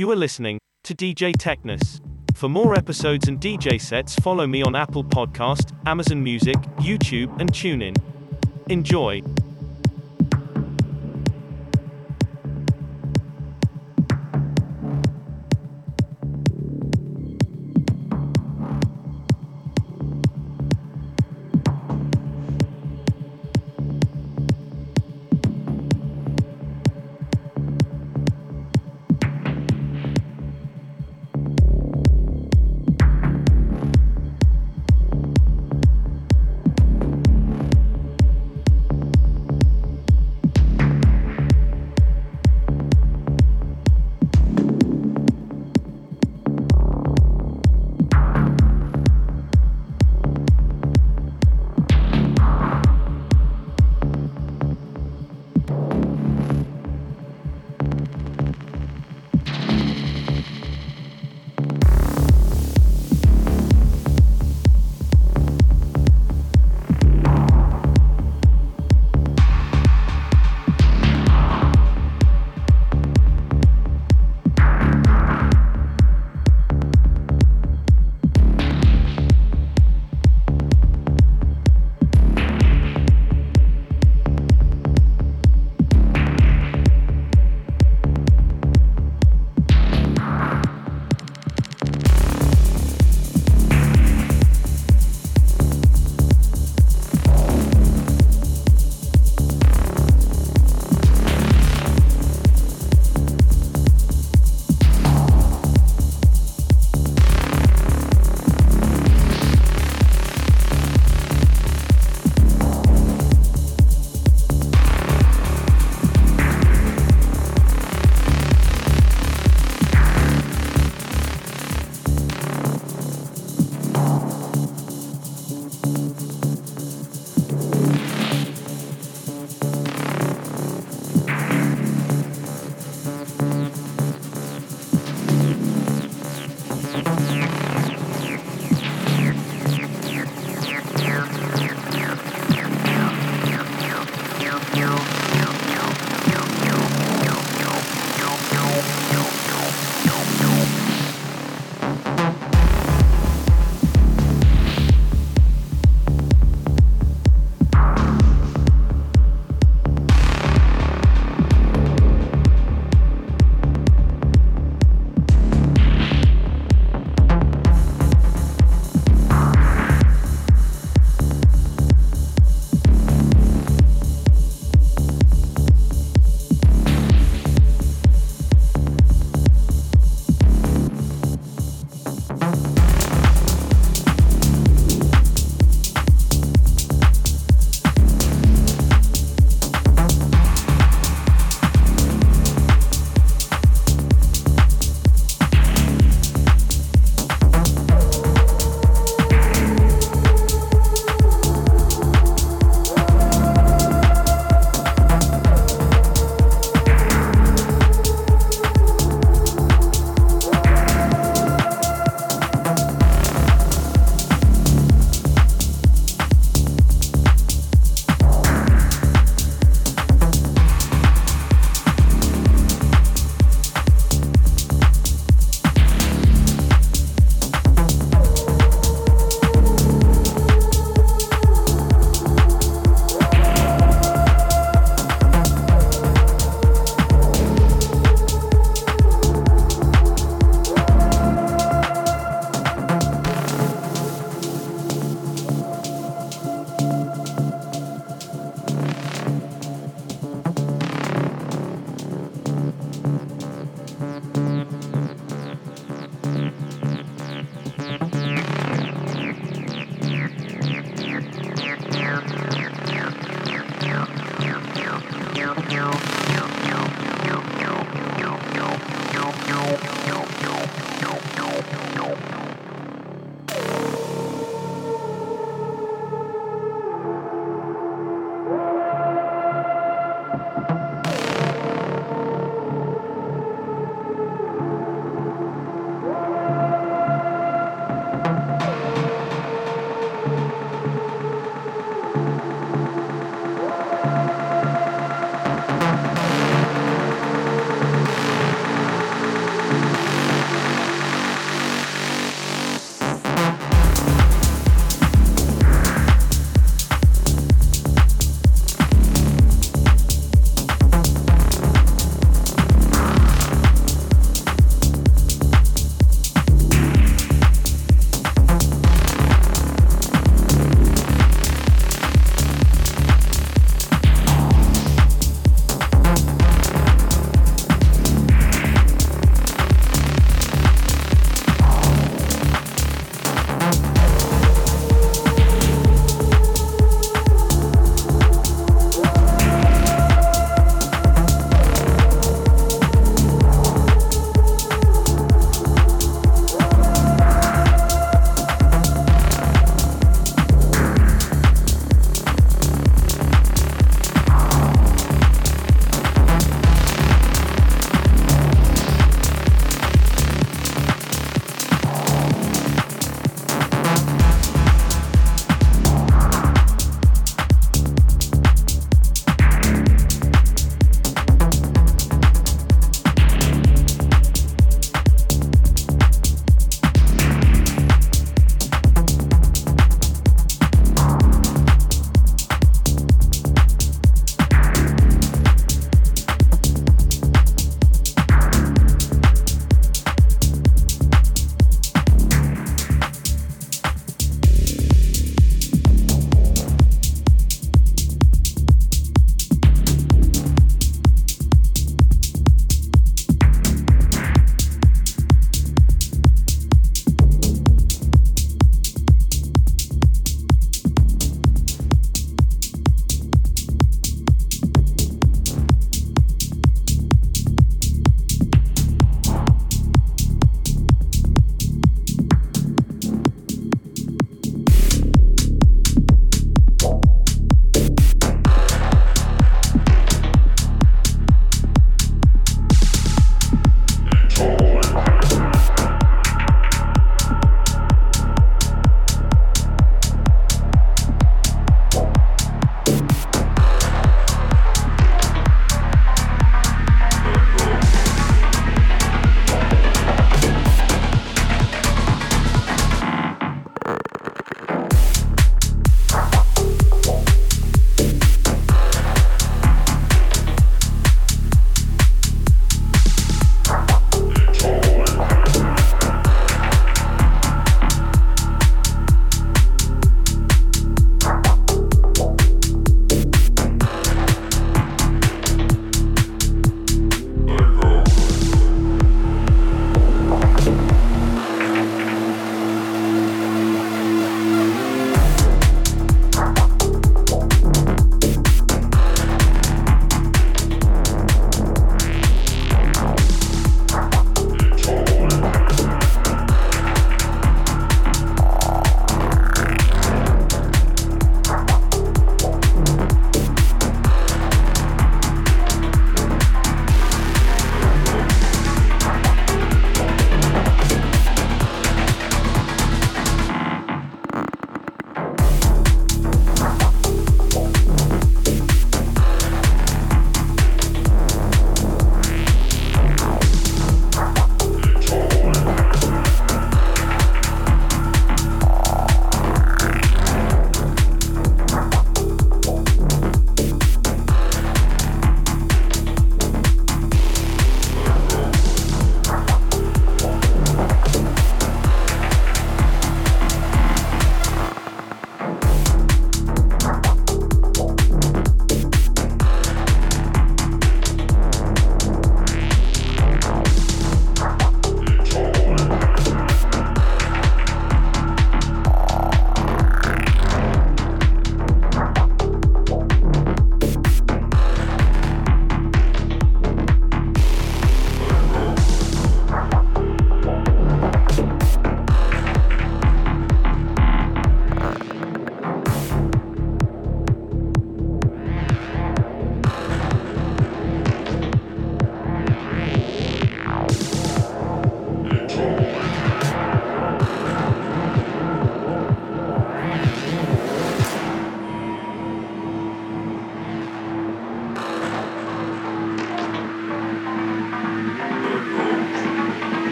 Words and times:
You 0.00 0.10
are 0.12 0.16
listening 0.16 0.58
to 0.84 0.94
DJ 0.94 1.36
Tekness. 1.36 2.00
For 2.34 2.48
more 2.48 2.74
episodes 2.74 3.28
and 3.28 3.38
DJ 3.38 3.78
sets, 3.78 4.14
follow 4.14 4.46
me 4.46 4.62
on 4.62 4.74
Apple 4.74 5.04
Podcast, 5.04 5.76
Amazon 5.84 6.24
Music, 6.24 6.56
YouTube, 6.78 7.38
and 7.38 7.52
TuneIn. 7.52 7.98
Enjoy. 8.70 9.20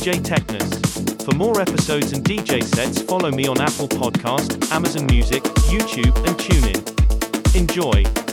DJ 0.00 0.14
Tekness. 0.22 1.22
For 1.26 1.34
more 1.34 1.60
episodes 1.60 2.12
and 2.12 2.24
DJ 2.24 2.64
sets, 2.64 3.02
follow 3.02 3.30
me 3.30 3.46
on 3.46 3.60
Apple 3.60 3.86
Podcast, 3.86 4.72
Amazon 4.72 5.04
Music, 5.10 5.42
YouTube, 5.68 6.16
and 6.26 6.38
TuneIn. 6.38 7.54
Enjoy. 7.54 8.29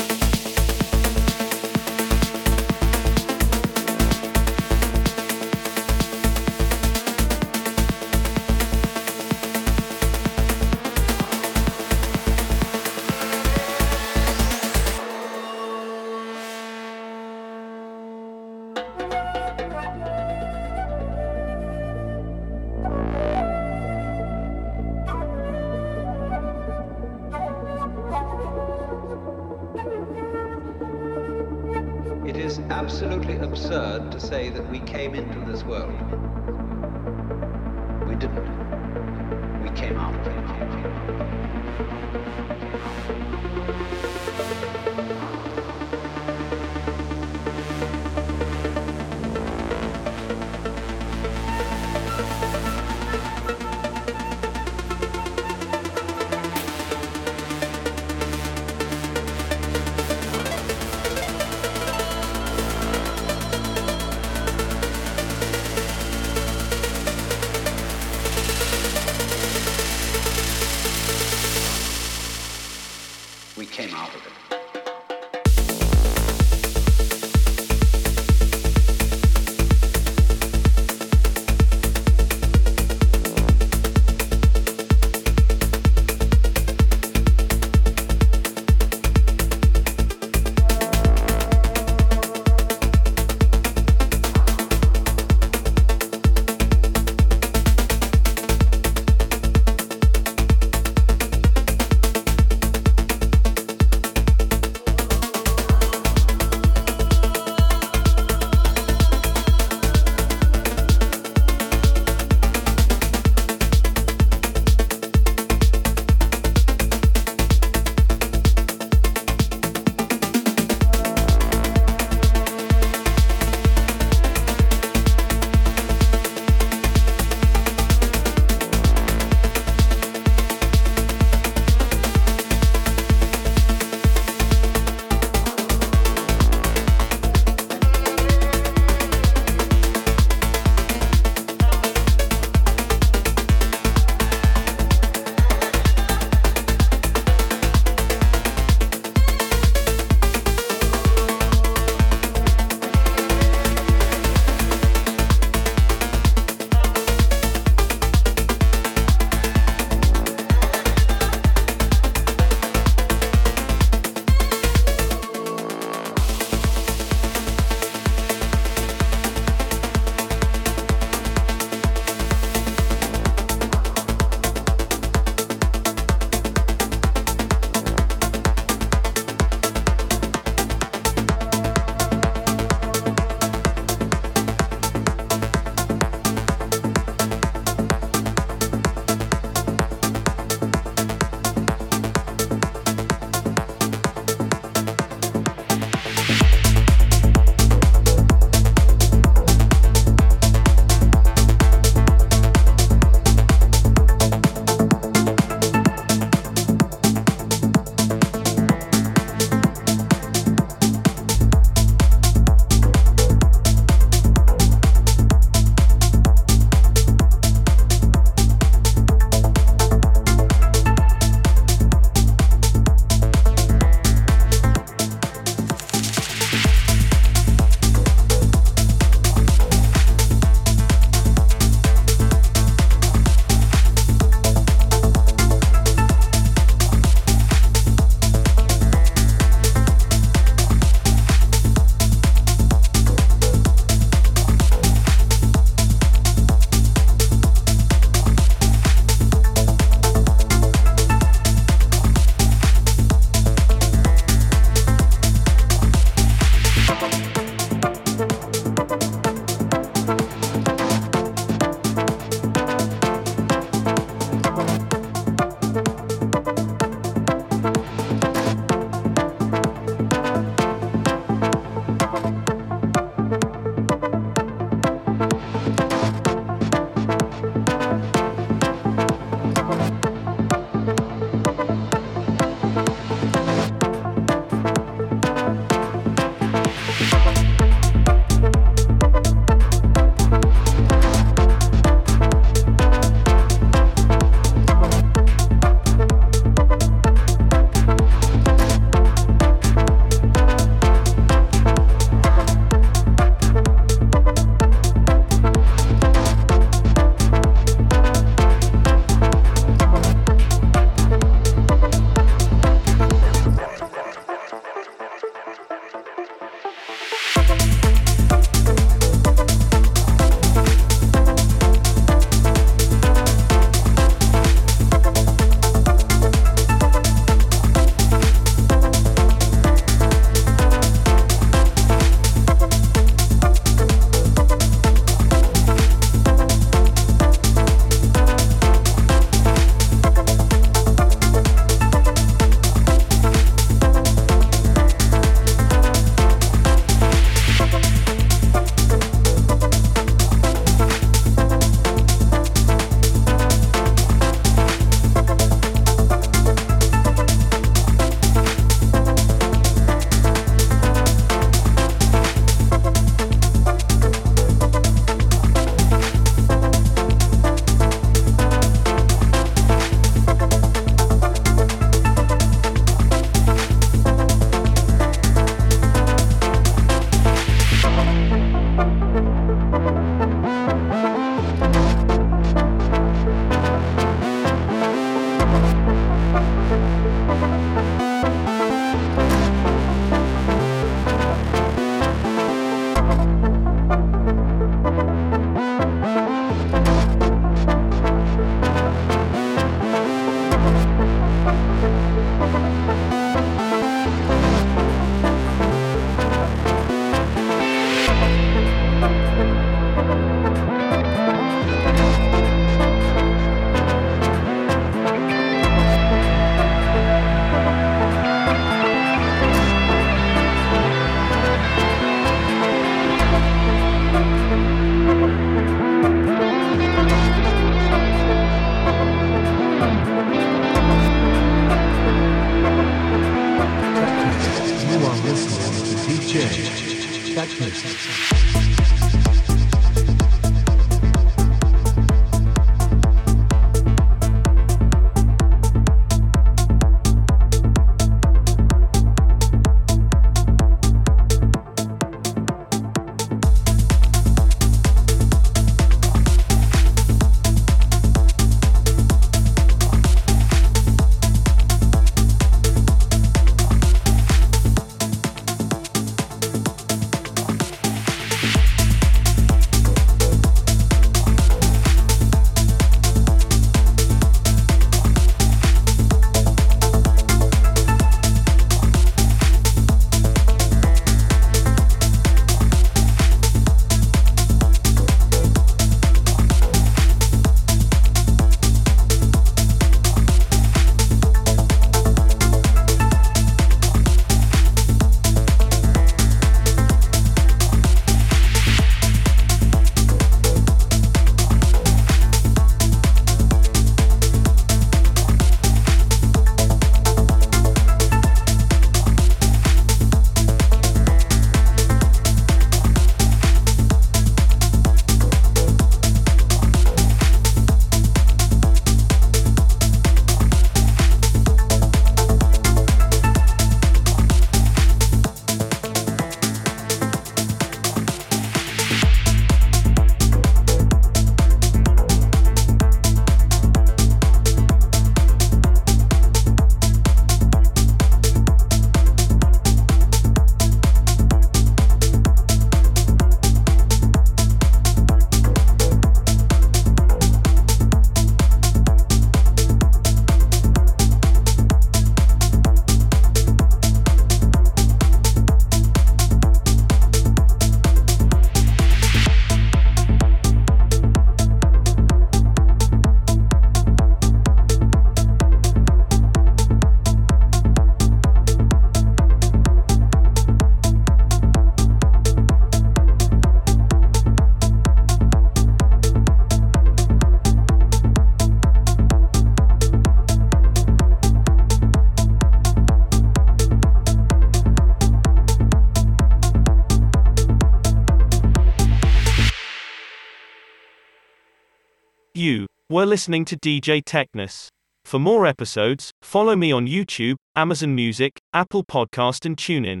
Were 592.98 593.06
listening 593.06 593.44
to 593.44 593.56
DJ 593.56 594.02
Tekness. 594.02 594.66
For 595.04 595.20
more 595.20 595.46
episodes, 595.46 596.10
follow 596.20 596.56
me 596.56 596.72
on 596.72 596.88
YouTube, 596.88 597.36
Amazon 597.54 597.94
Music, 597.94 598.40
Apple 598.52 598.82
Podcast, 598.82 599.46
and 599.46 599.56
TuneIn. 599.56 600.00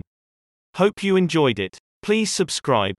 Hope 0.74 1.04
you 1.04 1.14
enjoyed 1.14 1.60
it. 1.60 1.78
Please 2.02 2.32
subscribe. 2.32 2.96